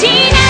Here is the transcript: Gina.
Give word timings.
Gina. 0.00 0.49